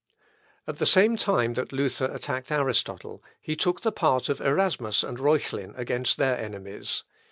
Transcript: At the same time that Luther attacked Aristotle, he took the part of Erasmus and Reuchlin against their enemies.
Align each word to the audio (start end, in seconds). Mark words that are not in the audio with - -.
At 0.65 0.79
the 0.79 0.87
same 0.87 1.15
time 1.15 1.53
that 1.53 1.71
Luther 1.71 2.05
attacked 2.11 2.51
Aristotle, 2.51 3.23
he 3.39 3.55
took 3.55 3.81
the 3.81 3.91
part 3.91 4.29
of 4.29 4.41
Erasmus 4.41 5.03
and 5.03 5.19
Reuchlin 5.19 5.75
against 5.77 6.17
their 6.17 6.39
enemies. 6.39 7.03